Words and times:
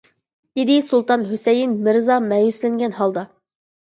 -دېدى 0.59 0.77
سۇلتان 0.85 1.25
ھۈسەيىن 1.31 1.75
مىرزا 1.87 2.15
مەيۈسلەنگەن 2.31 2.97
ھالدا. 3.01 3.25